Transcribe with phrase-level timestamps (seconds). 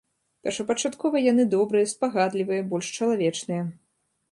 [0.45, 3.71] Першапачаткова яны добрыя, спагадлівыя, больш чалавечныя.